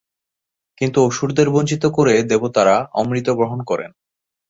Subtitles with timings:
[0.77, 3.91] কিন্তু অসুরদের বঞ্চিত করে দেবতারা অমৃত গ্রহণ করেন।